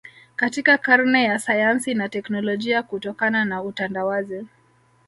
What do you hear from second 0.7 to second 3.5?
karne ya sayansi na teknolojia kutokana